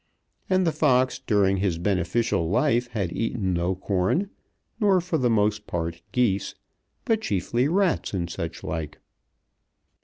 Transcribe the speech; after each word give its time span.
And 0.49 0.65
the 0.65 0.71
fox 0.71 1.19
during 1.19 1.57
his 1.57 1.77
beneficial 1.77 2.49
life 2.49 2.87
had 2.87 3.13
eaten 3.13 3.53
no 3.53 3.75
corn, 3.75 4.31
nor 4.79 4.99
for 4.99 5.19
the 5.19 5.29
most 5.29 5.67
part 5.67 6.01
geese, 6.11 6.55
but 7.05 7.21
chiefly 7.21 7.67
rats 7.67 8.11
and 8.11 8.27
such 8.27 8.63
like. 8.63 8.97